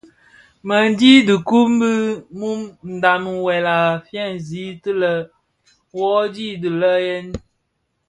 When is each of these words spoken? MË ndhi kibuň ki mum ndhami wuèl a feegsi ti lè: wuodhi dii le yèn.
MË 0.67 0.75
ndhi 0.91 1.11
kibuň 1.27 1.71
ki 1.79 1.91
mum 2.39 2.61
ndhami 2.95 3.31
wuèl 3.43 3.67
a 3.77 3.77
feegsi 4.05 4.63
ti 4.83 4.91
lè: 5.01 5.13
wuodhi 5.95 6.47
dii 6.61 6.77
le 6.81 6.91
yèn. 7.05 7.27